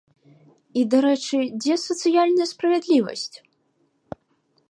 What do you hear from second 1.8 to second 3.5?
сацыяльная справядлівасць?